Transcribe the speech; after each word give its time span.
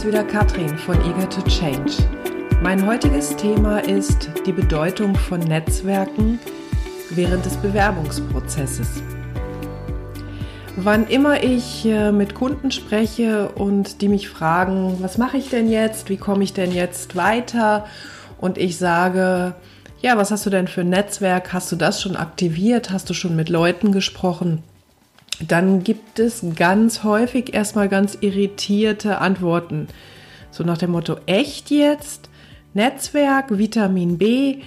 ist 0.00 0.06
wieder 0.06 0.24
Katrin 0.24 0.78
von 0.78 0.96
Eager 1.02 1.28
to 1.28 1.42
Change. 1.42 1.92
Mein 2.62 2.86
heutiges 2.86 3.36
Thema 3.36 3.80
ist 3.80 4.30
die 4.46 4.52
Bedeutung 4.52 5.14
von 5.14 5.40
Netzwerken 5.40 6.38
während 7.10 7.44
des 7.44 7.58
Bewerbungsprozesses. 7.58 9.02
Wann 10.76 11.06
immer 11.06 11.42
ich 11.42 11.84
äh, 11.84 12.12
mit 12.12 12.34
Kunden 12.34 12.70
spreche 12.70 13.50
und 13.50 14.00
die 14.00 14.08
mich 14.08 14.30
fragen, 14.30 14.96
was 15.02 15.18
mache 15.18 15.36
ich 15.36 15.50
denn 15.50 15.70
jetzt, 15.70 16.08
wie 16.08 16.16
komme 16.16 16.44
ich 16.44 16.54
denn 16.54 16.72
jetzt 16.72 17.14
weiter? 17.14 17.84
und 18.38 18.56
ich 18.56 18.78
sage, 18.78 19.54
ja, 20.00 20.16
was 20.16 20.30
hast 20.30 20.46
du 20.46 20.50
denn 20.50 20.66
für 20.66 20.80
ein 20.80 20.88
Netzwerk, 20.88 21.52
hast 21.52 21.70
du 21.72 21.76
das 21.76 22.00
schon 22.00 22.16
aktiviert, 22.16 22.90
hast 22.90 23.10
du 23.10 23.12
schon 23.12 23.36
mit 23.36 23.50
Leuten 23.50 23.92
gesprochen, 23.92 24.62
dann 25.46 25.82
gibt 25.82 26.18
es 26.18 26.44
ganz 26.56 27.02
häufig 27.02 27.54
erstmal 27.54 27.88
ganz 27.88 28.18
irritierte 28.20 29.18
Antworten. 29.18 29.88
So 30.50 30.64
nach 30.64 30.78
dem 30.78 30.90
Motto, 30.90 31.16
echt 31.26 31.70
jetzt? 31.70 32.28
Netzwerk, 32.74 33.58
Vitamin 33.58 34.18
B, 34.18 34.58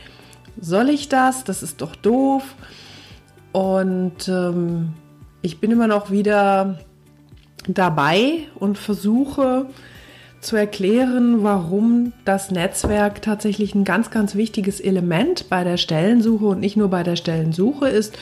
soll 0.59 0.89
ich 0.89 1.09
das? 1.09 1.43
Das 1.43 1.63
ist 1.63 1.81
doch 1.81 1.95
doof. 1.95 2.55
Und 3.51 4.27
ähm, 4.27 4.93
ich 5.41 5.59
bin 5.59 5.71
immer 5.71 5.87
noch 5.87 6.09
wieder 6.09 6.79
dabei 7.67 8.39
und 8.55 8.77
versuche 8.77 9.67
zu 10.41 10.55
erklären, 10.55 11.43
warum 11.43 12.11
das 12.25 12.51
Netzwerk 12.51 13.21
tatsächlich 13.21 13.75
ein 13.75 13.85
ganz, 13.85 14.09
ganz 14.11 14.35
wichtiges 14.35 14.81
Element 14.81 15.49
bei 15.49 15.63
der 15.63 15.77
Stellensuche 15.77 16.45
und 16.45 16.59
nicht 16.59 16.75
nur 16.75 16.89
bei 16.89 17.03
der 17.03 17.15
Stellensuche 17.15 17.87
ist, 17.87 18.17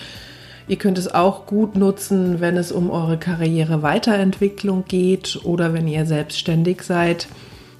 Ihr 0.72 0.78
könnt 0.78 0.98
es 0.98 1.14
auch 1.14 1.48
gut 1.48 1.76
nutzen, 1.76 2.40
wenn 2.40 2.56
es 2.56 2.72
um 2.72 2.92
eure 2.92 3.18
Karriere 3.18 3.82
Weiterentwicklung 3.82 4.86
geht 4.88 5.42
oder 5.44 5.74
wenn 5.74 5.86
ihr 5.86 6.06
selbstständig 6.06 6.84
seid, 6.84 7.28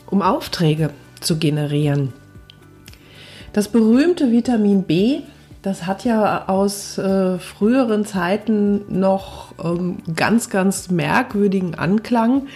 um 0.08 0.22
Aufträge 0.22 0.90
zu 1.22 1.38
generieren. 1.38 2.12
Das 3.54 3.70
berühmte 3.70 4.34
Vitamin 4.34 4.84
B, 4.84 5.22
das 5.62 5.86
hat 5.88 6.04
ja 6.04 6.50
aus 6.50 6.98
äh, 6.98 7.40
früheren 7.40 8.04
Zeiten 8.06 8.82
noch 8.90 9.54
ähm, 9.64 10.00
ganz, 10.14 10.50
ganz 10.50 10.92
merkwürdigen 10.92 11.76
Anklang. 11.76 12.48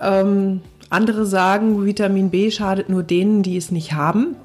Ähm, 0.00 0.60
andere 0.88 1.26
sagen, 1.26 1.84
Vitamin 1.84 2.30
B 2.30 2.52
schadet 2.52 2.88
nur 2.88 3.02
denen, 3.02 3.42
die 3.42 3.56
es 3.56 3.72
nicht 3.72 3.92
haben. 3.92 4.36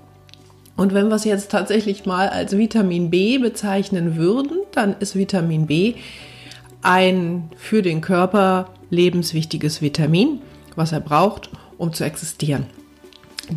Und 0.77 0.93
wenn 0.93 1.07
wir 1.07 1.15
es 1.15 1.23
jetzt 1.23 1.51
tatsächlich 1.51 2.05
mal 2.05 2.29
als 2.29 2.57
Vitamin 2.57 3.09
B 3.09 3.37
bezeichnen 3.37 4.17
würden, 4.17 4.57
dann 4.71 4.95
ist 4.99 5.15
Vitamin 5.15 5.67
B 5.67 5.95
ein 6.81 7.49
für 7.55 7.81
den 7.81 8.01
Körper 8.01 8.69
lebenswichtiges 8.89 9.81
Vitamin, 9.81 10.39
was 10.75 10.91
er 10.91 10.99
braucht, 10.99 11.49
um 11.77 11.93
zu 11.93 12.03
existieren. 12.03 12.65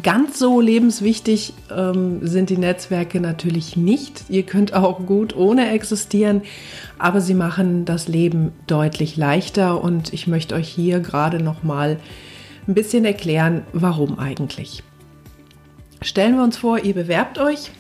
Ganz 0.03 0.39
so 0.39 0.61
lebenswichtig 0.61 1.55
ähm, 1.75 2.27
sind 2.27 2.51
die 2.51 2.59
Netzwerke 2.59 3.21
natürlich 3.21 3.75
nicht. 3.77 4.25
Ihr 4.29 4.43
könnt 4.43 4.75
auch 4.75 5.07
gut 5.07 5.35
ohne 5.35 5.71
existieren, 5.71 6.43
aber 6.99 7.23
sie 7.23 7.33
machen 7.33 7.87
das 7.87 8.07
Leben 8.07 8.53
deutlich 8.67 9.17
leichter 9.17 9.83
und 9.83 10.13
ich 10.13 10.27
möchte 10.27 10.55
euch 10.55 10.69
hier 10.69 11.01
gerade 11.01 11.43
noch 11.43 11.63
mal 11.63 11.99
ein 12.67 12.75
bisschen 12.75 13.07
erklären, 13.07 13.63
warum 13.73 14.19
eigentlich. 14.19 14.83
Stellen 16.01 16.37
wir 16.37 16.45
uns 16.45 16.57
vor, 16.57 16.79
ihr 16.79 16.95
bewerbt 16.95 17.39
euch, 17.39 17.71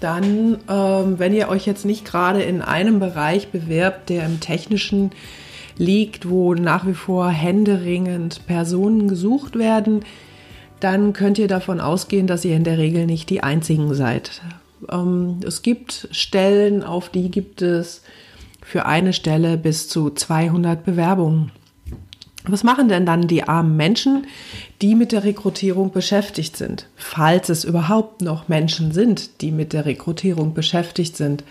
dann, 0.00 0.58
ähm, 0.68 1.18
wenn 1.18 1.32
ihr 1.32 1.48
euch 1.48 1.66
jetzt 1.66 1.84
nicht 1.84 2.04
gerade 2.04 2.42
in 2.42 2.62
einem 2.62 2.98
Bereich 2.98 3.48
bewerbt, 3.48 4.10
der 4.10 4.26
im 4.26 4.40
technischen 4.40 5.12
liegt, 5.78 6.28
wo 6.28 6.54
nach 6.54 6.86
wie 6.86 6.94
vor 6.94 7.28
händeringend 7.28 8.46
Personen 8.46 9.08
gesucht 9.08 9.56
werden, 9.58 10.04
dann 10.80 11.12
könnt 11.12 11.38
ihr 11.38 11.48
davon 11.48 11.80
ausgehen, 11.80 12.26
dass 12.26 12.44
ihr 12.44 12.56
in 12.56 12.64
der 12.64 12.78
Regel 12.78 13.06
nicht 13.06 13.30
die 13.30 13.42
Einzigen 13.42 13.94
seid. 13.94 14.42
Ähm, 14.90 15.40
es 15.46 15.62
gibt 15.62 16.08
Stellen, 16.10 16.82
auf 16.82 17.08
die 17.08 17.30
gibt 17.30 17.62
es 17.62 18.02
für 18.62 18.86
eine 18.86 19.12
Stelle 19.12 19.56
bis 19.56 19.88
zu 19.88 20.10
200 20.10 20.84
Bewerbungen. 20.84 21.52
Was 22.46 22.62
machen 22.62 22.88
denn 22.88 23.06
dann 23.06 23.26
die 23.26 23.44
armen 23.44 23.76
Menschen, 23.76 24.26
die 24.82 24.94
mit 24.94 25.12
der 25.12 25.24
Rekrutierung 25.24 25.92
beschäftigt 25.92 26.58
sind? 26.58 26.88
Falls 26.94 27.48
es 27.48 27.64
überhaupt 27.64 28.20
noch 28.20 28.48
Menschen 28.48 28.92
sind, 28.92 29.40
die 29.40 29.50
mit 29.50 29.72
der 29.72 29.86
Rekrutierung 29.86 30.52
beschäftigt 30.52 31.16
sind. 31.16 31.42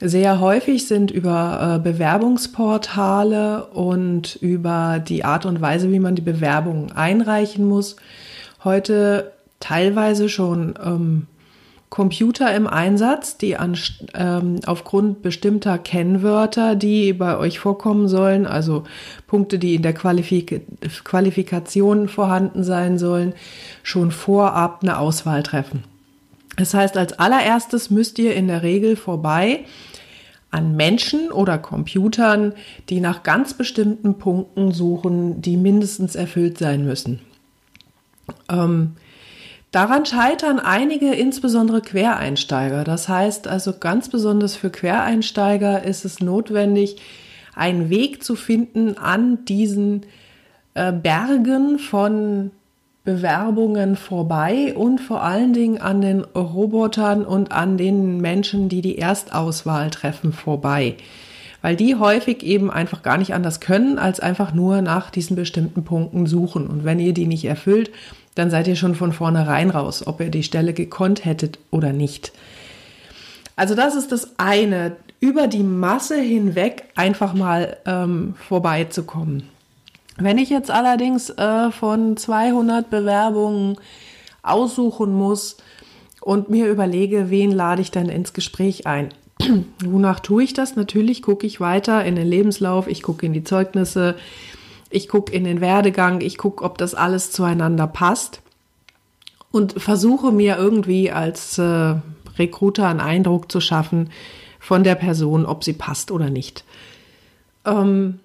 Sehr 0.00 0.38
häufig 0.38 0.86
sind 0.86 1.10
über 1.10 1.76
äh, 1.76 1.78
Bewerbungsportale 1.78 3.66
und 3.66 4.36
über 4.36 5.02
die 5.06 5.24
Art 5.24 5.46
und 5.46 5.60
Weise, 5.60 5.90
wie 5.90 6.00
man 6.00 6.14
die 6.14 6.22
Bewerbungen 6.22 6.92
einreichen 6.92 7.66
muss, 7.66 7.96
heute 8.62 9.32
teilweise 9.60 10.28
schon 10.28 10.74
ähm, 10.84 11.26
Computer 11.94 12.52
im 12.52 12.66
Einsatz, 12.66 13.38
die 13.38 13.56
an, 13.56 13.78
ähm, 14.14 14.58
aufgrund 14.66 15.22
bestimmter 15.22 15.78
Kennwörter, 15.78 16.74
die 16.74 17.12
bei 17.12 17.38
euch 17.38 17.60
vorkommen 17.60 18.08
sollen, 18.08 18.48
also 18.48 18.82
Punkte, 19.28 19.60
die 19.60 19.76
in 19.76 19.82
der 19.82 19.92
Qualifik 19.92 20.62
Qualifikation 21.04 22.08
vorhanden 22.08 22.64
sein 22.64 22.98
sollen, 22.98 23.32
schon 23.84 24.10
vorab 24.10 24.80
eine 24.82 24.98
Auswahl 24.98 25.44
treffen. 25.44 25.84
Das 26.56 26.74
heißt, 26.74 26.96
als 26.96 27.12
allererstes 27.12 27.90
müsst 27.90 28.18
ihr 28.18 28.34
in 28.34 28.48
der 28.48 28.64
Regel 28.64 28.96
vorbei 28.96 29.60
an 30.50 30.74
Menschen 30.74 31.30
oder 31.30 31.58
Computern, 31.58 32.54
die 32.88 33.00
nach 33.00 33.22
ganz 33.22 33.54
bestimmten 33.54 34.18
Punkten 34.18 34.72
suchen, 34.72 35.42
die 35.42 35.56
mindestens 35.56 36.16
erfüllt 36.16 36.58
sein 36.58 36.84
müssen. 36.84 37.20
Ähm, 38.48 38.96
Daran 39.74 40.06
scheitern 40.06 40.60
einige, 40.60 41.12
insbesondere 41.14 41.80
Quereinsteiger. 41.80 42.84
Das 42.84 43.08
heißt 43.08 43.48
also 43.48 43.72
ganz 43.76 44.08
besonders 44.08 44.54
für 44.54 44.70
Quereinsteiger 44.70 45.82
ist 45.82 46.04
es 46.04 46.20
notwendig, 46.20 46.98
einen 47.56 47.90
Weg 47.90 48.22
zu 48.22 48.36
finden 48.36 48.96
an 48.96 49.44
diesen 49.46 50.06
äh, 50.74 50.92
Bergen 50.92 51.80
von 51.80 52.52
Bewerbungen 53.02 53.96
vorbei 53.96 54.74
und 54.76 55.00
vor 55.00 55.24
allen 55.24 55.52
Dingen 55.52 55.78
an 55.78 56.00
den 56.00 56.20
Robotern 56.20 57.24
und 57.24 57.50
an 57.50 57.76
den 57.76 58.20
Menschen, 58.20 58.68
die 58.68 58.80
die 58.80 58.98
Erstauswahl 58.98 59.90
treffen, 59.90 60.32
vorbei. 60.32 60.94
Weil 61.62 61.74
die 61.74 61.96
häufig 61.96 62.44
eben 62.44 62.70
einfach 62.70 63.02
gar 63.02 63.18
nicht 63.18 63.34
anders 63.34 63.58
können, 63.58 63.98
als 63.98 64.20
einfach 64.20 64.54
nur 64.54 64.82
nach 64.82 65.10
diesen 65.10 65.34
bestimmten 65.34 65.82
Punkten 65.82 66.26
suchen. 66.26 66.68
Und 66.68 66.84
wenn 66.84 67.00
ihr 67.00 67.12
die 67.12 67.26
nicht 67.26 67.46
erfüllt, 67.46 67.90
dann 68.34 68.50
seid 68.50 68.66
ihr 68.68 68.76
schon 68.76 68.94
von 68.94 69.12
vornherein 69.12 69.70
raus, 69.70 70.06
ob 70.06 70.20
ihr 70.20 70.30
die 70.30 70.42
Stelle 70.42 70.72
gekonnt 70.72 71.24
hättet 71.24 71.58
oder 71.70 71.92
nicht. 71.92 72.32
Also 73.56 73.74
das 73.74 73.94
ist 73.94 74.10
das 74.10 74.38
eine, 74.38 74.96
über 75.20 75.46
die 75.46 75.62
Masse 75.62 76.20
hinweg 76.20 76.84
einfach 76.96 77.34
mal 77.34 77.76
ähm, 77.86 78.34
vorbeizukommen. 78.48 79.48
Wenn 80.16 80.38
ich 80.38 80.50
jetzt 80.50 80.70
allerdings 80.70 81.30
äh, 81.30 81.70
von 81.70 82.16
200 82.16 82.90
Bewerbungen 82.90 83.76
aussuchen 84.42 85.12
muss 85.12 85.56
und 86.20 86.50
mir 86.50 86.68
überlege, 86.68 87.30
wen 87.30 87.50
lade 87.50 87.82
ich 87.82 87.90
dann 87.90 88.08
ins 88.08 88.32
Gespräch 88.32 88.86
ein, 88.86 89.08
wonach 89.84 90.20
tue 90.20 90.44
ich 90.44 90.52
das? 90.52 90.76
Natürlich 90.76 91.22
gucke 91.22 91.46
ich 91.46 91.60
weiter 91.60 92.04
in 92.04 92.16
den 92.16 92.28
Lebenslauf, 92.28 92.86
ich 92.86 93.02
gucke 93.02 93.26
in 93.26 93.32
die 93.32 93.44
Zeugnisse, 93.44 94.16
ich 94.94 95.08
gucke 95.08 95.32
in 95.32 95.44
den 95.44 95.60
Werdegang, 95.60 96.20
ich 96.20 96.38
gucke, 96.38 96.64
ob 96.64 96.78
das 96.78 96.94
alles 96.94 97.32
zueinander 97.32 97.86
passt 97.86 98.40
und 99.50 99.80
versuche 99.80 100.30
mir 100.30 100.56
irgendwie 100.56 101.10
als 101.10 101.58
äh, 101.58 101.96
Recruiter 102.38 102.88
einen 102.88 103.00
Eindruck 103.00 103.50
zu 103.50 103.60
schaffen 103.60 104.10
von 104.60 104.84
der 104.84 104.94
Person, 104.94 105.46
ob 105.46 105.64
sie 105.64 105.72
passt 105.72 106.10
oder 106.10 106.30
nicht. 106.30 106.64
Ähm, 107.64 108.20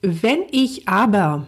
wenn 0.00 0.40
ich 0.50 0.88
aber 0.88 1.46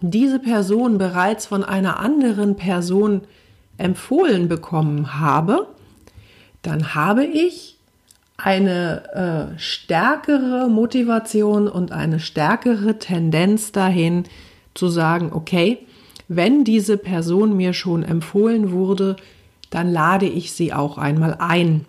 diese 0.00 0.38
Person 0.38 0.98
bereits 0.98 1.46
von 1.46 1.64
einer 1.64 1.98
anderen 1.98 2.56
Person 2.56 3.22
empfohlen 3.78 4.48
bekommen 4.48 5.18
habe, 5.18 5.66
dann 6.62 6.94
habe 6.94 7.24
ich 7.24 7.75
eine 8.36 9.54
äh, 9.54 9.58
stärkere 9.58 10.68
Motivation 10.68 11.68
und 11.68 11.92
eine 11.92 12.20
stärkere 12.20 12.98
Tendenz 12.98 13.72
dahin 13.72 14.24
zu 14.74 14.88
sagen, 14.88 15.30
okay, 15.32 15.78
wenn 16.28 16.64
diese 16.64 16.98
Person 16.98 17.56
mir 17.56 17.72
schon 17.72 18.02
empfohlen 18.02 18.72
wurde, 18.72 19.16
dann 19.70 19.90
lade 19.90 20.26
ich 20.26 20.52
sie 20.52 20.72
auch 20.72 20.98
einmal 20.98 21.36
ein. 21.38 21.84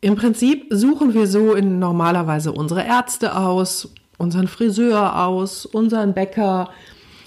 Im 0.00 0.14
Prinzip 0.14 0.66
suchen 0.70 1.14
wir 1.14 1.26
so 1.26 1.54
in 1.54 1.78
normalerweise 1.78 2.52
unsere 2.52 2.84
Ärzte 2.84 3.36
aus, 3.36 3.92
unseren 4.18 4.46
Friseur 4.46 5.24
aus, 5.26 5.66
unseren 5.66 6.14
Bäcker 6.14 6.70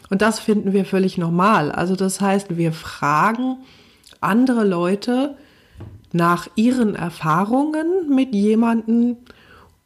und 0.09 0.21
das 0.21 0.39
finden 0.39 0.73
wir 0.73 0.85
völlig 0.85 1.17
normal. 1.17 1.71
Also 1.71 1.95
das 1.95 2.21
heißt, 2.21 2.57
wir 2.57 2.71
fragen 2.71 3.57
andere 4.21 4.63
Leute, 4.65 5.35
nach 6.11 6.47
ihren 6.55 6.95
Erfahrungen 6.95 8.13
mit 8.13 8.33
jemandem 8.33 9.17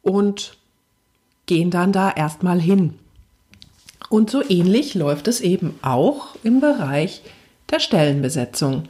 und 0.02 0.58
gehen 1.46 1.70
dann 1.70 1.92
da 1.92 2.12
erstmal 2.12 2.60
hin. 2.60 2.96
Und 4.10 4.30
so 4.30 4.44
ähnlich 4.48 4.94
läuft 4.94 5.28
es 5.28 5.42
eben 5.42 5.76
auch 5.82 6.36
im 6.44 6.60
Bereich 6.60 7.22
der 7.72 7.80
Stellenbesetzung. 7.80 8.84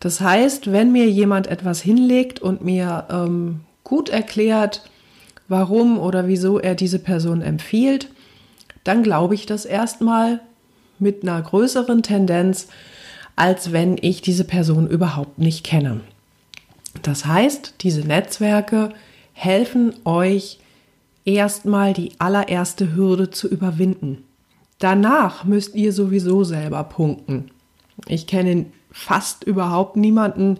Das 0.00 0.20
heißt, 0.20 0.72
wenn 0.72 0.92
mir 0.92 1.08
jemand 1.10 1.48
etwas 1.48 1.80
hinlegt 1.80 2.40
und 2.40 2.64
mir 2.64 3.06
ähm, 3.10 3.60
gut 3.84 4.08
erklärt, 4.08 4.88
warum 5.48 5.98
oder 5.98 6.28
wieso 6.28 6.58
er 6.58 6.74
diese 6.74 6.98
Person 6.98 7.42
empfiehlt, 7.42 8.08
dann 8.84 9.02
glaube 9.02 9.34
ich 9.34 9.44
das 9.46 9.64
erstmal 9.64 10.40
mit 10.98 11.22
einer 11.22 11.40
größeren 11.42 12.02
Tendenz, 12.02 12.68
als 13.36 13.72
wenn 13.72 13.96
ich 14.00 14.22
diese 14.22 14.44
Person 14.44 14.88
überhaupt 14.88 15.38
nicht 15.38 15.64
kenne. 15.64 16.00
Das 17.02 17.26
heißt, 17.26 17.74
diese 17.80 18.02
Netzwerke 18.02 18.90
helfen 19.32 19.94
euch 20.04 20.58
erstmal 21.24 21.92
die 21.92 22.12
allererste 22.18 22.94
Hürde 22.94 23.30
zu 23.30 23.48
überwinden. 23.48 24.24
Danach 24.78 25.44
müsst 25.44 25.74
ihr 25.74 25.92
sowieso 25.92 26.44
selber 26.44 26.84
punkten. 26.84 27.50
Ich 28.06 28.26
kenne 28.26 28.66
fast 28.90 29.44
überhaupt 29.44 29.96
niemanden, 29.96 30.58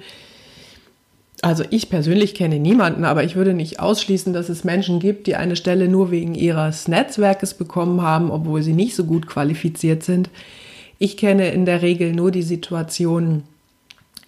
also 1.40 1.64
ich 1.70 1.88
persönlich 1.88 2.34
kenne 2.34 2.58
niemanden, 2.58 3.04
aber 3.04 3.22
ich 3.22 3.36
würde 3.36 3.54
nicht 3.54 3.78
ausschließen, 3.78 4.32
dass 4.32 4.48
es 4.48 4.64
Menschen 4.64 4.98
gibt, 4.98 5.28
die 5.28 5.36
eine 5.36 5.54
Stelle 5.54 5.88
nur 5.88 6.10
wegen 6.10 6.34
ihres 6.34 6.88
Netzwerkes 6.88 7.54
bekommen 7.54 8.02
haben, 8.02 8.30
obwohl 8.30 8.62
sie 8.62 8.72
nicht 8.72 8.96
so 8.96 9.04
gut 9.04 9.28
qualifiziert 9.28 10.02
sind. 10.02 10.30
Ich 10.98 11.16
kenne 11.16 11.50
in 11.50 11.64
der 11.64 11.82
Regel 11.82 12.12
nur 12.12 12.32
die 12.32 12.42
Situationen, 12.42 13.44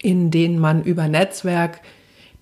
in 0.01 0.31
denen 0.31 0.61
man 0.61 0.85
über 0.85 1.09
Netzwerk 1.09 1.81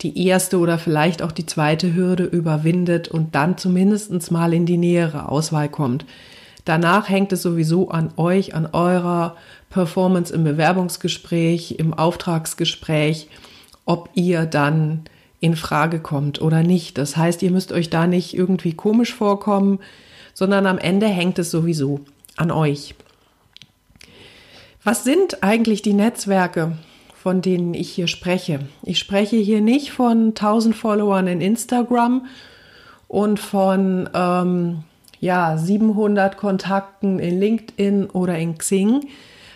die 0.01 0.27
erste 0.27 0.59
oder 0.59 0.79
vielleicht 0.79 1.23
auch 1.23 1.33
die 1.33 1.47
zweite 1.47 1.95
Hürde 1.95 2.25
überwindet 2.25 3.09
und 3.09 3.35
dann 3.35 3.59
zumindest 3.59 4.31
mal 4.31 4.55
in 4.55 4.67
die 4.67 4.77
nähere 4.77 5.29
Auswahl 5.29 5.69
kommt. 5.69 6.05
Danach 6.65 7.09
hängt 7.09 7.33
es 7.33 7.43
sowieso 7.43 7.89
an 7.89 8.13
euch, 8.17 8.55
an 8.55 8.69
eurer 8.73 9.37
Performance 9.71 10.33
im 10.33 10.45
Bewerbungsgespräch, 10.45 11.77
im 11.79 11.95
Auftragsgespräch, 11.95 13.29
ob 13.87 14.11
ihr 14.15 14.45
dann 14.45 15.05
in 15.41 15.57
Frage 15.57 16.01
kommt 16.01 16.41
oder 16.41 16.63
nicht. 16.63 16.99
Das 16.99 17.17
heißt, 17.17 17.43
ihr 17.43 17.51
müsst 17.51 17.73
euch 17.73 17.91
da 17.91 18.07
nicht 18.07 18.35
irgendwie 18.35 18.75
komisch 18.75 19.15
vorkommen, 19.15 19.79
sondern 20.35 20.67
am 20.67 20.79
Ende 20.79 21.07
hängt 21.07 21.39
es 21.39 21.51
sowieso 21.51 22.01
an 22.37 22.51
euch. 22.51 22.95
Was 24.85 25.05
sind 25.05 25.43
eigentlich 25.43 25.83
die 25.83 25.93
Netzwerke, 25.93 26.79
von 27.29 27.43
denen 27.43 27.75
ich 27.75 27.91
hier 27.91 28.07
spreche? 28.07 28.61
Ich 28.83 28.99
spreche 28.99 29.37
hier 29.37 29.61
nicht 29.61 29.93
von 29.93 30.29
1000 30.29 30.75
Followern 30.75 31.27
in 31.27 31.43
Instagram 31.43 32.25
und 33.07 33.39
von 33.39 34.09
ähm, 34.15 34.79
ja, 35.21 35.59
700 35.59 36.39
Kontakten 36.39 37.19
in 37.19 37.39
LinkedIn 37.39 38.07
oder 38.07 38.39
in 38.39 38.57
Xing, 38.57 39.09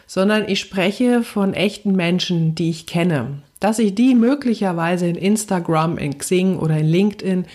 sondern 0.07 0.47
ich 0.51 0.61
spreche 0.61 1.23
von 1.23 1.55
echten 1.55 1.97
Menschen, 1.97 2.55
die 2.55 2.69
ich 2.69 2.85
kenne. 2.85 3.39
Dass 3.59 3.79
ich 3.79 3.95
die 3.95 4.15
möglicherweise 4.15 5.07
in 5.07 5.17
Instagram, 5.17 5.97
in 5.97 6.19
Xing 6.19 6.59
oder 6.59 6.77
in 6.77 6.89
LinkedIn 6.89 7.47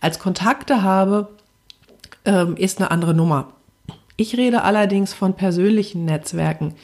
als 0.00 0.18
Kontakte 0.18 0.82
habe, 0.82 1.28
ähm, 2.24 2.56
ist 2.56 2.80
eine 2.80 2.90
andere 2.90 3.14
Nummer. 3.14 3.52
Ich 4.16 4.36
rede 4.36 4.62
allerdings 4.64 5.14
von 5.14 5.34
persönlichen 5.34 6.06
Netzwerken, 6.06 6.74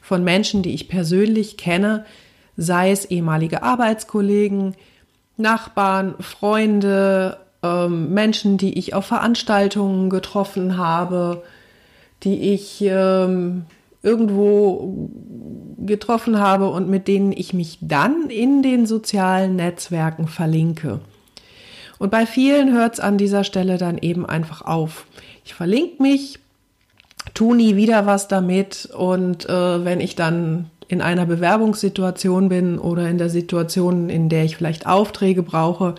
von 0.00 0.24
Menschen, 0.24 0.62
die 0.62 0.72
ich 0.72 0.88
persönlich 0.88 1.58
kenne, 1.58 2.06
sei 2.60 2.90
es 2.90 3.06
ehemalige 3.06 3.62
Arbeitskollegen, 3.62 4.74
Nachbarn, 5.38 6.14
Freunde, 6.20 7.38
ähm, 7.62 8.12
Menschen, 8.12 8.58
die 8.58 8.78
ich 8.78 8.92
auf 8.94 9.06
Veranstaltungen 9.06 10.10
getroffen 10.10 10.76
habe, 10.76 11.42
die 12.22 12.52
ich 12.52 12.82
ähm, 12.82 13.64
irgendwo 14.02 15.08
getroffen 15.78 16.38
habe 16.38 16.68
und 16.68 16.88
mit 16.88 17.08
denen 17.08 17.32
ich 17.32 17.54
mich 17.54 17.78
dann 17.80 18.28
in 18.28 18.62
den 18.62 18.84
sozialen 18.84 19.56
Netzwerken 19.56 20.28
verlinke. 20.28 21.00
Und 21.98 22.10
bei 22.10 22.26
vielen 22.26 22.72
hört 22.72 22.94
es 22.94 23.00
an 23.00 23.16
dieser 23.16 23.44
Stelle 23.44 23.78
dann 23.78 23.96
eben 23.96 24.26
einfach 24.26 24.60
auf. 24.62 25.06
Ich 25.46 25.54
verlinke 25.54 26.02
mich, 26.02 26.38
tu 27.32 27.54
nie 27.54 27.76
wieder 27.76 28.04
was 28.04 28.28
damit 28.28 28.86
und 28.94 29.48
äh, 29.48 29.84
wenn 29.84 30.00
ich 30.00 30.14
dann 30.14 30.70
in 30.90 31.00
einer 31.00 31.24
Bewerbungssituation 31.24 32.48
bin 32.48 32.78
oder 32.78 33.08
in 33.08 33.16
der 33.16 33.30
Situation, 33.30 34.10
in 34.10 34.28
der 34.28 34.44
ich 34.44 34.56
vielleicht 34.56 34.86
Aufträge 34.86 35.44
brauche, 35.44 35.94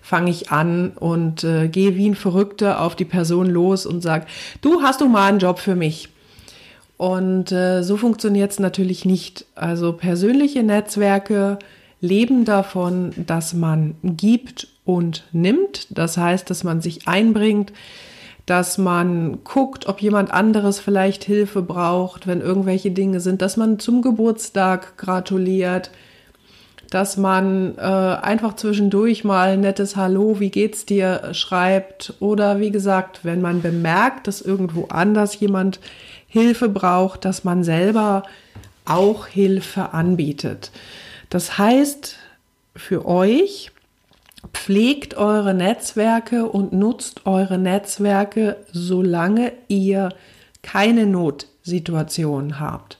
fange 0.00 0.30
ich 0.30 0.52
an 0.52 0.92
und 0.94 1.42
äh, 1.42 1.66
gehe 1.66 1.96
wie 1.96 2.08
ein 2.08 2.14
Verrückter 2.14 2.80
auf 2.80 2.94
die 2.94 3.04
Person 3.04 3.46
los 3.46 3.84
und 3.84 4.00
sage, 4.00 4.26
du 4.60 4.80
hast 4.82 5.00
du 5.00 5.08
mal 5.08 5.28
einen 5.28 5.40
Job 5.40 5.58
für 5.58 5.74
mich. 5.74 6.08
Und 6.96 7.50
äh, 7.50 7.82
so 7.82 7.96
funktioniert 7.96 8.52
es 8.52 8.60
natürlich 8.60 9.04
nicht. 9.04 9.44
Also 9.56 9.92
persönliche 9.92 10.62
Netzwerke 10.62 11.58
leben 12.00 12.44
davon, 12.44 13.12
dass 13.26 13.54
man 13.54 13.96
gibt 14.02 14.68
und 14.84 15.24
nimmt. 15.32 15.88
Das 15.90 16.16
heißt, 16.16 16.48
dass 16.48 16.62
man 16.62 16.80
sich 16.80 17.08
einbringt, 17.08 17.72
dass 18.48 18.78
man 18.78 19.44
guckt, 19.44 19.86
ob 19.88 20.00
jemand 20.00 20.32
anderes 20.32 20.80
vielleicht 20.80 21.22
Hilfe 21.22 21.60
braucht, 21.60 22.26
wenn 22.26 22.40
irgendwelche 22.40 22.90
Dinge 22.90 23.20
sind, 23.20 23.42
dass 23.42 23.58
man 23.58 23.78
zum 23.78 24.00
Geburtstag 24.00 24.96
gratuliert, 24.96 25.90
dass 26.88 27.18
man 27.18 27.76
äh, 27.76 27.82
einfach 27.82 28.56
zwischendurch 28.56 29.22
mal 29.22 29.50
ein 29.50 29.60
nettes 29.60 29.96
Hallo, 29.96 30.40
wie 30.40 30.48
geht's 30.48 30.86
dir 30.86 31.34
schreibt 31.34 32.14
oder 32.20 32.58
wie 32.58 32.70
gesagt, 32.70 33.20
wenn 33.22 33.42
man 33.42 33.60
bemerkt, 33.60 34.26
dass 34.26 34.40
irgendwo 34.40 34.86
anders 34.86 35.38
jemand 35.38 35.78
Hilfe 36.26 36.70
braucht, 36.70 37.26
dass 37.26 37.44
man 37.44 37.64
selber 37.64 38.22
auch 38.86 39.26
Hilfe 39.26 39.92
anbietet. 39.92 40.70
Das 41.28 41.58
heißt, 41.58 42.16
für 42.74 43.04
euch 43.04 43.72
pflegt 44.52 45.16
eure 45.16 45.54
Netzwerke 45.54 46.46
und 46.46 46.72
nutzt 46.72 47.26
eure 47.26 47.58
Netzwerke, 47.58 48.56
solange 48.72 49.52
ihr 49.68 50.10
keine 50.62 51.06
Notsituation 51.06 52.60
habt. 52.60 52.98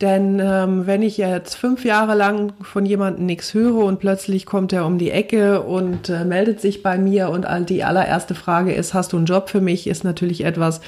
Denn 0.00 0.40
ähm, 0.40 0.86
wenn 0.86 1.02
ich 1.02 1.16
jetzt 1.18 1.54
fünf 1.54 1.84
Jahre 1.84 2.14
lang 2.14 2.52
von 2.60 2.84
jemandem 2.84 3.26
nichts 3.26 3.54
höre 3.54 3.84
und 3.84 4.00
plötzlich 4.00 4.44
kommt 4.44 4.72
er 4.72 4.86
um 4.86 4.98
die 4.98 5.10
Ecke 5.10 5.62
und 5.62 6.08
äh, 6.08 6.24
meldet 6.24 6.60
sich 6.60 6.82
bei 6.82 6.98
mir 6.98 7.30
und 7.30 7.46
die 7.68 7.84
allererste 7.84 8.34
Frage 8.34 8.72
ist, 8.74 8.92
hast 8.92 9.12
du 9.12 9.16
einen 9.16 9.26
Job 9.26 9.48
für 9.48 9.60
mich, 9.60 9.86
ist 9.86 10.02
natürlich 10.02 10.44
etwas 10.44 10.80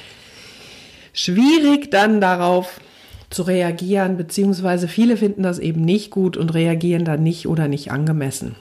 schwierig 1.13 1.89
dann 1.89 2.19
darauf 2.19 2.81
zu 3.29 3.43
reagieren, 3.43 4.17
beziehungsweise 4.17 4.87
viele 4.87 5.17
finden 5.17 5.43
das 5.43 5.57
eben 5.57 5.81
nicht 5.81 6.11
gut 6.11 6.37
und 6.37 6.53
reagieren 6.53 7.05
dann 7.05 7.23
nicht 7.23 7.47
oder 7.47 7.67
nicht 7.67 7.91
angemessen. 7.91 8.55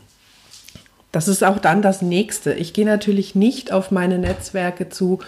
Das 1.13 1.29
ist 1.29 1.45
auch 1.45 1.59
dann 1.59 1.83
das 1.83 2.03
nächste. 2.03 2.53
Ich 2.55 2.73
gehe 2.73 2.85
natürlich 2.85 3.35
nicht 3.35 3.73
auf 3.73 3.91
meine 3.91 4.19
Netzwerke 4.19 4.89
zu 4.89 5.21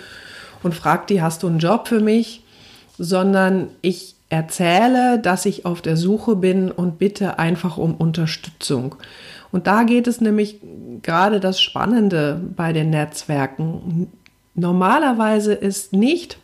und 0.63 0.75
frage 0.75 1.07
die, 1.09 1.23
hast 1.23 1.43
du 1.43 1.47
einen 1.47 1.59
Job 1.59 1.89
für 1.89 2.01
mich, 2.01 2.43
sondern 2.99 3.71
ich 3.81 4.17
erzähle, 4.29 5.19
dass 5.19 5.47
ich 5.47 5.65
auf 5.65 5.81
der 5.81 5.97
Suche 5.97 6.37
bin 6.37 6.71
und 6.71 6.99
bitte 6.99 7.39
einfach 7.39 7.79
um 7.79 7.95
Unterstützung. 7.95 8.97
Und 9.51 9.67
da 9.67 9.85
geht 9.85 10.07
es 10.07 10.21
nämlich 10.21 10.61
gerade 11.03 11.41
das 11.41 11.61
Spannende 11.61 12.41
bei 12.55 12.73
den 12.73 12.91
Netzwerken. 12.91 14.13
Normalerweise 14.55 15.55
ist 15.55 15.93
nicht 15.93 16.39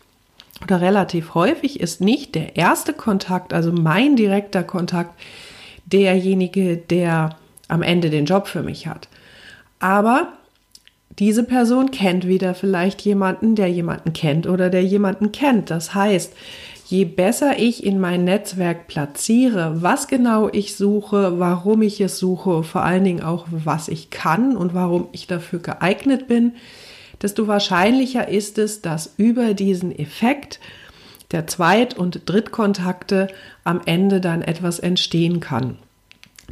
oder 0.62 0.80
relativ 0.80 1.34
häufig 1.34 1.80
ist 1.80 2.00
nicht 2.00 2.34
der 2.34 2.56
erste 2.56 2.92
Kontakt, 2.92 3.52
also 3.52 3.72
mein 3.72 4.16
direkter 4.16 4.62
Kontakt, 4.62 5.20
derjenige, 5.84 6.76
der 6.76 7.36
am 7.68 7.82
Ende 7.82 8.08
den 8.08 8.24
Job 8.24 8.46
für 8.46 8.62
mich 8.62 8.86
hat. 8.86 9.08
Aber 9.78 10.32
diese 11.18 11.44
Person 11.44 11.90
kennt 11.90 12.26
wieder 12.26 12.54
vielleicht 12.54 13.02
jemanden, 13.02 13.54
der 13.54 13.68
jemanden 13.68 14.12
kennt 14.12 14.46
oder 14.46 14.70
der 14.70 14.84
jemanden 14.84 15.30
kennt. 15.30 15.70
Das 15.70 15.94
heißt, 15.94 16.32
je 16.86 17.04
besser 17.04 17.58
ich 17.58 17.84
in 17.84 18.00
mein 18.00 18.24
Netzwerk 18.24 18.88
platziere, 18.88 19.82
was 19.82 20.08
genau 20.08 20.48
ich 20.50 20.76
suche, 20.76 21.38
warum 21.38 21.82
ich 21.82 22.00
es 22.00 22.18
suche, 22.18 22.62
vor 22.64 22.82
allen 22.82 23.04
Dingen 23.04 23.22
auch, 23.22 23.46
was 23.50 23.88
ich 23.88 24.10
kann 24.10 24.56
und 24.56 24.74
warum 24.74 25.08
ich 25.12 25.26
dafür 25.26 25.60
geeignet 25.60 26.26
bin, 26.26 26.52
desto 27.22 27.46
wahrscheinlicher 27.46 28.28
ist 28.28 28.58
es, 28.58 28.82
dass 28.82 29.14
über 29.16 29.54
diesen 29.54 29.96
Effekt 29.96 30.58
der 31.30 31.46
Zweit- 31.46 31.96
und 31.96 32.28
Drittkontakte 32.28 33.28
am 33.64 33.80
Ende 33.86 34.20
dann 34.20 34.42
etwas 34.42 34.78
entstehen 34.78 35.40
kann. 35.40 35.78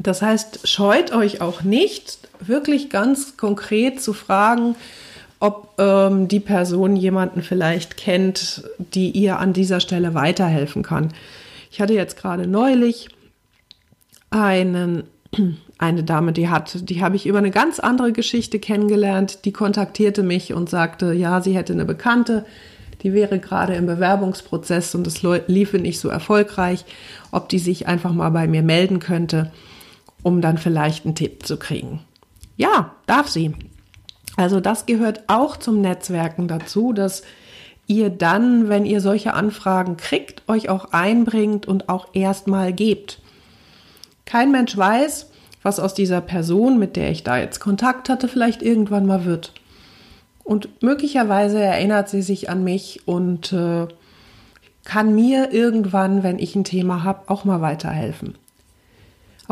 Das 0.00 0.22
heißt, 0.22 0.66
scheut 0.66 1.12
euch 1.12 1.40
auch 1.40 1.62
nicht, 1.62 2.18
wirklich 2.48 2.90
ganz 2.90 3.36
konkret 3.36 4.00
zu 4.00 4.12
fragen, 4.12 4.76
ob 5.42 5.74
ähm, 5.78 6.28
die 6.28 6.38
Person 6.40 6.94
jemanden 6.94 7.42
vielleicht 7.42 7.96
kennt, 7.96 8.62
die 8.78 9.10
ihr 9.10 9.38
an 9.40 9.52
dieser 9.52 9.80
Stelle 9.80 10.14
weiterhelfen 10.14 10.82
kann. 10.82 11.12
Ich 11.70 11.80
hatte 11.80 11.94
jetzt 11.94 12.16
gerade 12.16 12.46
neulich 12.46 13.08
einen, 14.30 15.04
eine 15.78 16.04
Dame, 16.04 16.32
die 16.32 16.48
hat, 16.48 16.88
die 16.88 17.02
habe 17.02 17.16
ich 17.16 17.26
über 17.26 17.38
eine 17.38 17.50
ganz 17.50 17.80
andere 17.80 18.12
Geschichte 18.12 18.60
kennengelernt. 18.60 19.44
Die 19.44 19.52
kontaktierte 19.52 20.22
mich 20.22 20.52
und 20.52 20.70
sagte, 20.70 21.12
ja, 21.12 21.40
sie 21.40 21.56
hätte 21.56 21.72
eine 21.72 21.86
Bekannte, 21.86 22.44
die 23.02 23.12
wäre 23.12 23.40
gerade 23.40 23.74
im 23.74 23.86
Bewerbungsprozess 23.86 24.94
und 24.94 25.06
es 25.08 25.22
liefe 25.48 25.78
nicht 25.78 25.98
so 25.98 26.08
erfolgreich, 26.08 26.84
ob 27.32 27.48
die 27.48 27.58
sich 27.58 27.88
einfach 27.88 28.12
mal 28.12 28.30
bei 28.30 28.46
mir 28.46 28.62
melden 28.62 29.00
könnte, 29.00 29.50
um 30.22 30.40
dann 30.40 30.56
vielleicht 30.56 31.04
einen 31.04 31.16
Tipp 31.16 31.44
zu 31.44 31.56
kriegen. 31.56 32.00
Ja, 32.56 32.92
darf 33.06 33.28
sie. 33.28 33.54
Also 34.36 34.60
das 34.60 34.86
gehört 34.86 35.24
auch 35.26 35.56
zum 35.56 35.80
Netzwerken 35.80 36.48
dazu, 36.48 36.92
dass 36.92 37.22
ihr 37.86 38.10
dann, 38.10 38.68
wenn 38.68 38.86
ihr 38.86 39.00
solche 39.00 39.34
Anfragen 39.34 39.96
kriegt, 39.96 40.48
euch 40.48 40.68
auch 40.68 40.92
einbringt 40.92 41.66
und 41.66 41.88
auch 41.88 42.08
erstmal 42.14 42.72
gebt. 42.72 43.20
Kein 44.24 44.50
Mensch 44.50 44.76
weiß, 44.76 45.30
was 45.62 45.78
aus 45.78 45.94
dieser 45.94 46.20
Person, 46.20 46.78
mit 46.78 46.96
der 46.96 47.10
ich 47.10 47.22
da 47.22 47.38
jetzt 47.38 47.60
Kontakt 47.60 48.08
hatte, 48.08 48.28
vielleicht 48.28 48.62
irgendwann 48.62 49.06
mal 49.06 49.24
wird. 49.24 49.52
Und 50.44 50.82
möglicherweise 50.82 51.60
erinnert 51.60 52.08
sie 52.08 52.22
sich 52.22 52.48
an 52.50 52.64
mich 52.64 53.06
und 53.06 53.52
äh, 53.52 53.86
kann 54.84 55.14
mir 55.14 55.52
irgendwann, 55.52 56.22
wenn 56.22 56.38
ich 56.38 56.56
ein 56.56 56.64
Thema 56.64 57.04
habe, 57.04 57.28
auch 57.28 57.44
mal 57.44 57.60
weiterhelfen. 57.60 58.34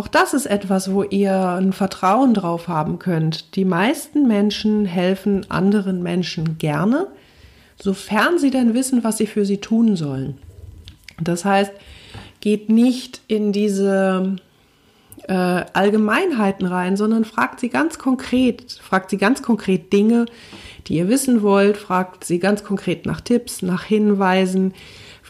Auch 0.01 0.09
das 0.09 0.33
ist 0.33 0.47
etwas, 0.47 0.95
wo 0.95 1.03
ihr 1.03 1.37
ein 1.37 1.75
Vertrauen 1.75 2.33
drauf 2.33 2.69
haben 2.69 2.99
könnt. 2.99 3.55
Die 3.55 3.67
meisten 3.67 4.27
Menschen 4.27 4.87
helfen 4.87 5.45
anderen 5.51 6.03
Menschen 6.03 6.57
gerne, 6.57 7.09
sofern 7.79 8.39
sie 8.39 8.51
denn 8.51 8.73
wissen, 8.73 9.05
was 9.05 9.19
sie 9.19 9.27
für 9.27 9.45
sie 9.45 9.59
tun 9.59 9.97
sollen. 9.97 10.39
Das 11.21 11.45
heißt, 11.45 11.73
geht 12.41 12.71
nicht 12.71 13.21
in 13.29 13.53
diese 13.53 14.37
äh, 15.29 15.35
Allgemeinheiten 15.35 16.67
rein, 16.67 16.97
sondern 16.97 17.27
fragt 17.27 17.61
sie 17.61 17.69
ganz 17.69 17.99
konkret, 17.99 18.79
fragt 18.81 19.11
sie 19.11 19.19
ganz 19.19 19.43
konkret 19.43 19.93
Dinge, 19.93 20.25
die 20.87 20.95
ihr 20.95 21.11
wissen 21.11 21.43
wollt, 21.43 21.77
fragt 21.77 22.25
sie 22.25 22.39
ganz 22.39 22.65
konkret 22.65 23.05
nach 23.05 23.21
Tipps, 23.21 23.61
nach 23.61 23.85
Hinweisen, 23.85 24.73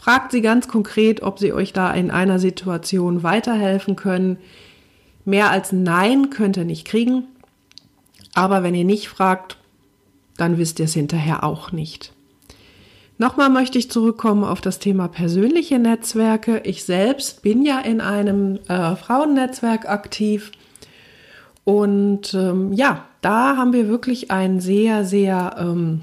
fragt 0.01 0.31
sie 0.31 0.41
ganz 0.41 0.67
konkret, 0.67 1.21
ob 1.21 1.37
sie 1.37 1.53
euch 1.53 1.73
da 1.73 1.93
in 1.93 2.09
einer 2.09 2.39
Situation 2.39 3.21
weiterhelfen 3.21 3.95
können. 3.95 4.37
Mehr 5.25 5.51
als 5.51 5.71
Nein 5.71 6.31
könnt 6.31 6.57
ihr 6.57 6.65
nicht 6.65 6.87
kriegen, 6.87 7.25
aber 8.33 8.63
wenn 8.63 8.73
ihr 8.73 8.83
nicht 8.83 9.09
fragt, 9.09 9.57
dann 10.37 10.57
wisst 10.57 10.79
ihr 10.79 10.85
es 10.85 10.95
hinterher 10.95 11.43
auch 11.43 11.71
nicht. 11.71 12.13
Nochmal 13.19 13.51
möchte 13.51 13.77
ich 13.77 13.91
zurückkommen 13.91 14.43
auf 14.43 14.59
das 14.59 14.79
Thema 14.79 15.07
persönliche 15.07 15.77
Netzwerke. 15.77 16.61
Ich 16.63 16.83
selbst 16.83 17.43
bin 17.43 17.63
ja 17.63 17.79
in 17.79 18.01
einem 18.01 18.57
äh, 18.67 18.95
Frauennetzwerk 18.95 19.87
aktiv. 19.87 20.51
Und 21.63 22.33
ähm, 22.33 22.73
ja, 22.73 23.05
da 23.21 23.55
haben 23.55 23.73
wir 23.73 23.87
wirklich 23.87 24.31
einen 24.31 24.59
sehr, 24.61 25.05
sehr 25.05 25.57
ähm, 25.59 26.01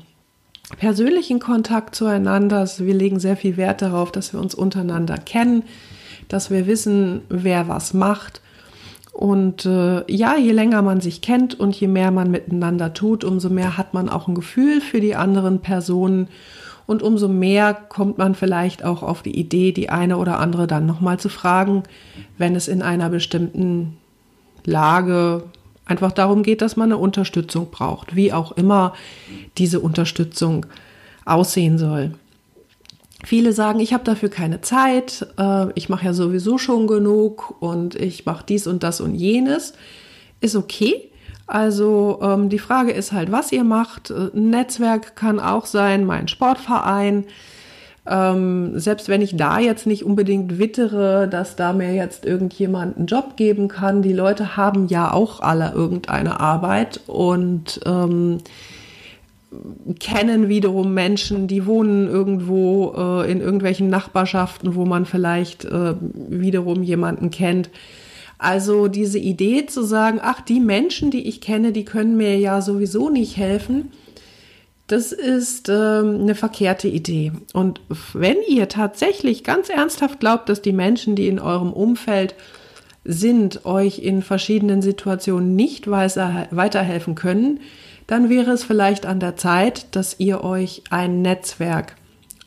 persönlichen 0.77 1.39
Kontakt 1.39 1.95
zueinander. 1.95 2.59
Also 2.59 2.85
wir 2.87 2.95
legen 2.95 3.21
sehr 3.21 3.37
viel 3.37 3.57
Wert 3.57 3.83
darauf, 3.83 4.13
dass 4.13 4.33
wir 4.33 4.41
uns 4.41 4.55
untereinander 4.55 5.17
kennen, 5.17 5.63
dass 6.29 6.51
wir 6.51 6.67
wissen, 6.67 7.23
wer 7.29 7.69
was 7.69 7.95
macht. 7.95 8.41
Und 9.13 9.67
äh, 9.67 10.05
ja, 10.13 10.37
je 10.37 10.53
länger 10.53 10.83
man 10.83 11.01
sich 11.01 11.23
kennt 11.23 11.59
und 11.59 11.75
je 11.75 11.89
mehr 11.89 12.11
man 12.11 12.31
miteinander 12.31 12.95
tut, 12.95 13.25
umso 13.25 13.49
mehr 13.49 13.77
hat 13.77 13.93
man 13.93 14.09
auch 14.09 14.29
ein 14.29 14.35
Gefühl 14.35 14.81
für 14.81 15.01
die 15.01 15.17
anderen 15.17 15.61
Personen 15.61 16.29
und 16.89 17.03
umso 17.03 17.29
mehr 17.29 17.75
kommt 17.75 18.17
man 18.17 18.35
vielleicht 18.35 18.83
auch 18.83 19.03
auf 19.03 19.23
die 19.23 19.39
Idee, 19.39 19.73
die 19.73 19.91
eine 19.91 20.17
oder 20.17 20.39
andere 20.39 20.67
dann 20.67 20.87
nochmal 20.87 21.19
zu 21.19 21.29
fragen, 21.29 21.83
wenn 22.39 22.57
es 22.57 22.67
in 22.67 22.81
einer 22.81 23.11
bestimmten 23.11 23.99
Lage 24.65 25.43
einfach 25.89 26.13
darum 26.13 26.43
geht, 26.43 26.63
dass 26.63 26.77
man 26.77 26.93
eine 26.93 26.99
Unterstützung 26.99 27.71
braucht, 27.71 28.15
wie 28.15 28.33
auch 28.33 28.53
immer 28.53 28.95
diese 29.57 29.81
Unterstützung 29.81 30.67
aussehen 31.25 31.79
soll. 31.79 32.13
Viele 33.25 33.53
sagen, 33.53 33.81
ich 33.81 33.93
habe 33.93 34.05
dafür 34.05 34.29
keine 34.29 34.61
Zeit, 34.61 35.27
äh, 35.39 35.73
ich 35.75 35.89
mache 35.89 36.05
ja 36.05 36.13
sowieso 36.13 36.57
schon 36.57 36.87
genug 36.87 37.61
und 37.61 37.97
ich 37.97 38.27
mache 38.27 38.45
dies 38.49 38.67
und 38.69 38.85
das 38.85 39.01
und 39.01 39.15
jenes. 39.15 39.73
Ist 40.41 40.55
okay. 40.55 41.11
Also 41.49 42.21
ähm, 42.23 42.49
die 42.49 42.61
Frage 42.61 42.93
ist 42.93 43.13
halt, 43.13 43.33
was 43.33 43.51
ihr 43.51 43.65
macht. 43.65 44.11
Ein 44.11 44.31
äh, 44.35 44.39
Netzwerk 44.39 45.17
kann 45.17 45.41
auch 45.41 45.67
sein, 45.67 46.05
mein 46.05 46.29
Sportverein. 46.29 47.25
Ähm, 48.09 48.79
selbst 48.79 49.09
wenn 49.09 49.21
ich 49.21 49.37
da 49.37 49.59
jetzt 49.59 49.87
nicht 49.87 50.05
unbedingt 50.05 50.59
wittere, 50.59 51.29
dass 51.29 51.57
da 51.57 51.73
mir 51.73 51.93
jetzt 51.93 52.25
irgendjemand 52.25 52.97
einen 52.97 53.07
Job 53.07 53.37
geben 53.37 53.69
kann, 53.69 54.03
die 54.03 54.13
Leute 54.13 54.57
haben 54.57 54.87
ja 54.87 55.13
auch 55.13 55.41
alle 55.41 55.73
irgendeine 55.73 56.41
Arbeit 56.41 57.01
und 57.07 57.81
ähm, 57.85 58.39
kennen 59.99 60.49
wiederum 60.49 60.95
Menschen, 60.95 61.49
die 61.49 61.67
wohnen 61.67 62.09
irgendwo 62.09 62.95
äh, 62.97 63.31
in 63.31 63.41
irgendwelchen 63.41 63.89
Nachbarschaften, 63.89 64.75
wo 64.75 64.85
man 64.85 65.05
vielleicht 65.05 65.65
äh, 65.65 65.95
wiederum 66.01 66.83
jemanden 66.83 67.31
kennt. 67.31 67.71
Also 68.39 68.89
diese 68.89 69.19
Idee 69.19 69.67
zu 69.67 69.83
sagen, 69.83 70.21
ach, 70.23 70.41
die 70.41 70.61
Menschen, 70.61 71.11
die 71.11 71.27
ich 71.29 71.41
kenne, 71.41 71.73
die 71.73 71.85
können 71.85 72.17
mir 72.17 72.39
ja 72.39 72.63
sowieso 72.63 73.11
nicht 73.11 73.37
helfen, 73.37 73.91
das 74.89 75.13
ist 75.13 75.69
ähm, 75.69 76.21
eine 76.23 76.35
verkehrte 76.35 76.89
Idee. 76.89 77.33
Und 77.53 77.81
wenn 78.15 78.39
ihr 78.49 78.69
tatsächlich 78.69 79.45
ganz 79.45 79.69
ernsthaft 79.69 80.19
glaubt, 80.19 80.49
dass 80.49 80.63
die 80.63 80.73
Menschen, 80.73 81.15
die 81.15 81.29
in 81.29 81.39
eurem 81.39 81.73
Umfeld 81.73 82.35
sind, 83.05 83.65
euch 83.65 84.01
in 84.01 84.23
verschiedenen 84.23 84.83
Situationen 84.83 85.55
nicht 85.55 85.89
weiterhelfen 85.91 87.15
können, 87.15 87.61
dann 88.07 88.31
wäre 88.31 88.51
es 88.51 88.65
vielleicht 88.65 89.07
an 89.07 89.21
der 89.21 89.37
Zeit, 89.37 89.95
dass 89.95 90.19
ihr 90.19 90.43
euch 90.43 90.83
ein 90.91 91.23
Netzwerk 91.23 91.97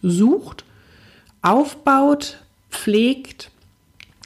sucht, 0.02 0.66
aufbaut, 1.44 2.40
pflegt 2.70 3.52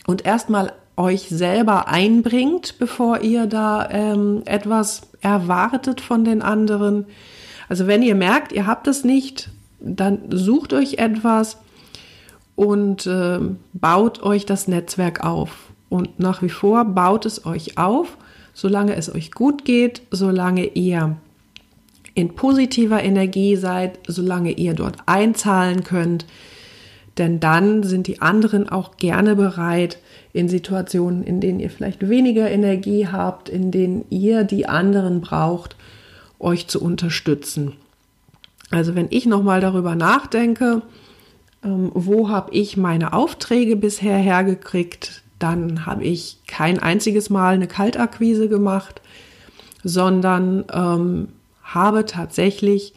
und 0.07 0.25
erstmal 0.25 0.71
euch 0.97 1.27
selber 1.29 1.89
einbringt, 1.89 2.75
bevor 2.79 3.21
ihr 3.21 3.47
da 3.47 3.89
ähm, 3.89 4.43
etwas 4.45 5.01
erwartet 5.19 5.99
von 5.99 6.23
den 6.23 6.41
anderen. 6.41 7.05
Also 7.69 7.87
wenn 7.87 8.01
ihr 8.01 8.15
merkt, 8.15 8.51
ihr 8.51 8.67
habt 8.67 8.87
es 8.87 9.03
nicht, 9.03 9.49
dann 9.79 10.19
sucht 10.29 10.73
euch 10.73 10.95
etwas 10.95 11.57
und 12.55 13.05
äh, 13.05 13.39
baut 13.73 14.23
euch 14.23 14.45
das 14.45 14.67
Netzwerk 14.67 15.23
auf. 15.23 15.71
Und 15.89 16.19
nach 16.19 16.41
wie 16.41 16.49
vor 16.49 16.85
baut 16.85 17.25
es 17.25 17.45
euch 17.45 17.77
auf, 17.77 18.17
solange 18.53 18.95
es 18.95 19.13
euch 19.13 19.31
gut 19.31 19.65
geht, 19.65 20.01
solange 20.11 20.65
ihr 20.65 21.17
in 22.15 22.33
positiver 22.33 23.03
Energie 23.03 23.57
seid, 23.57 23.99
solange 24.07 24.51
ihr 24.51 24.73
dort 24.73 24.97
einzahlen 25.05 25.83
könnt. 25.83 26.25
Denn 27.17 27.39
dann 27.39 27.83
sind 27.83 28.07
die 28.07 28.21
anderen 28.21 28.67
auch 28.67 28.97
gerne 28.97 29.35
bereit, 29.35 29.99
in 30.33 30.49
Situationen, 30.49 31.23
in 31.23 31.39
denen 31.39 31.61
ihr 31.61 31.69
vielleicht 31.69 32.09
weniger 32.09 32.49
Energie 32.49 33.07
habt, 33.07 33.47
in 33.47 33.71
denen 33.71 34.03
ihr 34.09 34.43
die 34.43 34.67
anderen 34.67 35.21
braucht, 35.21 35.77
euch 36.39 36.67
zu 36.67 36.81
unterstützen. 36.81 37.73
Also 38.71 38.95
wenn 38.95 39.07
ich 39.09 39.25
nochmal 39.25 39.61
darüber 39.61 39.95
nachdenke, 39.95 40.81
ähm, 41.63 41.91
wo 41.93 42.29
habe 42.29 42.51
ich 42.53 42.77
meine 42.77 43.13
Aufträge 43.13 43.75
bisher 43.75 44.17
hergekriegt, 44.17 45.23
dann 45.39 45.85
habe 45.85 46.03
ich 46.03 46.37
kein 46.47 46.79
einziges 46.79 47.29
Mal 47.29 47.55
eine 47.55 47.67
Kaltakquise 47.67 48.49
gemacht, 48.49 49.01
sondern 49.83 50.65
ähm, 50.73 51.27
habe 51.63 52.05
tatsächlich 52.05 52.93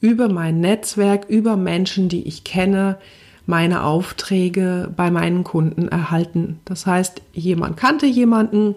über 0.00 0.28
mein 0.28 0.60
Netzwerk, 0.60 1.28
über 1.28 1.56
Menschen, 1.56 2.08
die 2.08 2.26
ich 2.26 2.44
kenne, 2.44 2.98
meine 3.46 3.82
Aufträge 3.84 4.92
bei 4.96 5.10
meinen 5.10 5.44
Kunden 5.44 5.88
erhalten. 5.88 6.60
Das 6.64 6.86
heißt, 6.86 7.22
jemand 7.32 7.76
kannte 7.76 8.06
jemanden, 8.06 8.74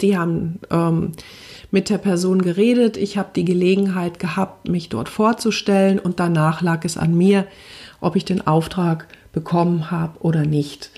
die 0.00 0.16
haben 0.16 0.60
ähm, 0.70 1.12
mit 1.72 1.90
der 1.90 1.98
Person 1.98 2.42
geredet, 2.42 2.96
ich 2.96 3.18
habe 3.18 3.30
die 3.34 3.46
Gelegenheit 3.46 4.18
gehabt, 4.18 4.68
mich 4.68 4.90
dort 4.90 5.08
vorzustellen 5.08 5.98
und 5.98 6.20
danach 6.20 6.60
lag 6.60 6.84
es 6.84 6.96
an 6.96 7.16
mir, 7.16 7.46
ob 8.00 8.14
ich 8.14 8.24
den 8.24 8.46
Auftrag 8.46 9.08
bekommen 9.32 9.90
habe 9.90 10.20
oder 10.20 10.44
nicht. 10.44 10.90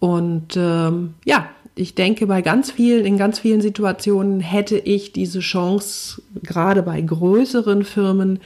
Und 0.00 0.56
ähm, 0.56 1.14
ja, 1.24 1.48
ich 1.74 1.94
denke, 1.94 2.26
bei 2.26 2.40
ganz 2.40 2.70
vielen, 2.70 3.04
in 3.04 3.18
ganz 3.18 3.38
vielen 3.38 3.60
Situationen 3.60 4.40
hätte 4.40 4.78
ich 4.78 5.12
diese 5.12 5.40
Chance, 5.40 6.22
gerade 6.42 6.82
bei 6.82 7.00
größeren 7.00 7.84
Firmen, 7.84 8.40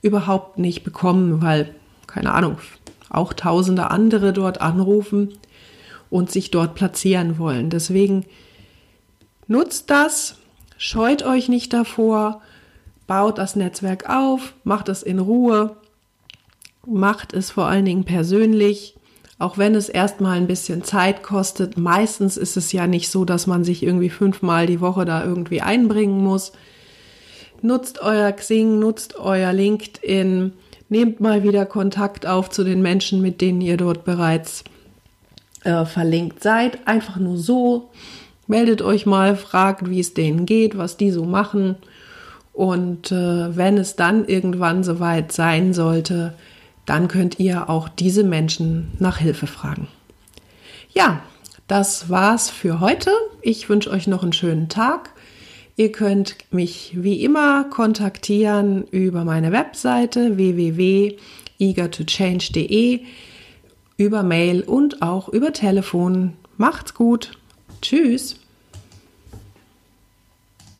überhaupt 0.00 0.58
nicht 0.58 0.84
bekommen, 0.84 1.42
weil, 1.42 1.74
keine 2.06 2.32
Ahnung, 2.32 2.58
auch 3.10 3.32
tausende 3.32 3.90
andere 3.90 4.32
dort 4.32 4.60
anrufen 4.60 5.34
und 6.10 6.30
sich 6.30 6.52
dort 6.52 6.76
platzieren 6.76 7.38
wollen. 7.38 7.70
Deswegen 7.70 8.24
nutzt 9.48 9.90
das, 9.90 10.36
scheut 10.78 11.22
euch 11.22 11.50
nicht 11.50 11.74
davor, 11.74 12.40
baut 13.06 13.36
das 13.36 13.56
Netzwerk 13.56 14.08
auf, 14.08 14.54
macht 14.64 14.88
es 14.88 15.02
in 15.02 15.18
Ruhe, 15.18 15.76
macht 16.86 17.34
es 17.34 17.50
vor 17.50 17.66
allen 17.66 17.84
Dingen 17.84 18.04
persönlich, 18.04 18.94
auch 19.38 19.58
wenn 19.58 19.74
es 19.74 19.88
erstmal 19.88 20.36
ein 20.36 20.46
bisschen 20.46 20.82
Zeit 20.82 21.22
kostet. 21.22 21.76
Meistens 21.76 22.36
ist 22.36 22.56
es 22.56 22.72
ja 22.72 22.86
nicht 22.86 23.10
so, 23.10 23.24
dass 23.24 23.46
man 23.46 23.64
sich 23.64 23.82
irgendwie 23.82 24.08
fünfmal 24.08 24.66
die 24.66 24.80
Woche 24.80 25.04
da 25.04 25.22
irgendwie 25.22 25.60
einbringen 25.60 26.22
muss. 26.24 26.52
Nutzt 27.60 28.00
euer 28.00 28.32
Xing, 28.32 28.78
nutzt 28.78 29.16
euer 29.18 29.52
LinkedIn, 29.52 30.52
nehmt 30.88 31.20
mal 31.20 31.42
wieder 31.42 31.66
Kontakt 31.66 32.26
auf 32.26 32.50
zu 32.50 32.64
den 32.64 32.82
Menschen, 32.82 33.20
mit 33.20 33.40
denen 33.40 33.60
ihr 33.60 33.76
dort 33.76 34.04
bereits 34.04 34.64
äh, 35.64 35.84
verlinkt 35.84 36.42
seid. 36.42 36.86
Einfach 36.86 37.16
nur 37.16 37.36
so. 37.36 37.90
Meldet 38.48 38.82
euch 38.82 39.06
mal, 39.06 39.36
fragt, 39.36 39.88
wie 39.88 40.00
es 40.00 40.14
denen 40.14 40.46
geht, 40.46 40.76
was 40.76 40.96
die 40.96 41.12
so 41.12 41.24
machen. 41.24 41.76
Und 42.52 43.12
äh, 43.12 43.56
wenn 43.56 43.78
es 43.78 43.94
dann 43.94 44.26
irgendwann 44.26 44.82
soweit 44.82 45.30
sein 45.30 45.74
sollte, 45.74 46.34
dann 46.86 47.06
könnt 47.06 47.38
ihr 47.38 47.68
auch 47.68 47.88
diese 47.88 48.24
Menschen 48.24 48.90
nach 48.98 49.18
Hilfe 49.18 49.46
fragen. 49.46 49.86
Ja, 50.90 51.22
das 51.68 52.08
war's 52.08 52.48
für 52.48 52.80
heute. 52.80 53.10
Ich 53.42 53.68
wünsche 53.68 53.90
euch 53.90 54.06
noch 54.06 54.22
einen 54.22 54.32
schönen 54.32 54.70
Tag. 54.70 55.10
Ihr 55.76 55.92
könnt 55.92 56.36
mich 56.50 56.92
wie 56.94 57.22
immer 57.22 57.64
kontaktieren 57.64 58.84
über 58.90 59.24
meine 59.24 59.52
Webseite 59.52 60.38
www.eagertochange.de, 60.38 63.00
über 63.98 64.22
Mail 64.22 64.62
und 64.62 65.02
auch 65.02 65.28
über 65.28 65.52
Telefon. 65.52 66.32
Macht's 66.56 66.94
gut. 66.94 67.32
Tschüss. 67.80 68.36